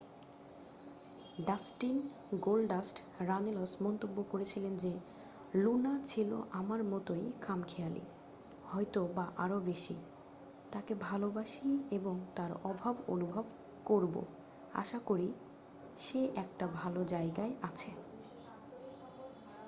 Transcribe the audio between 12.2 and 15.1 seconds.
তাঁর অভাব অনুভব করবো... আশা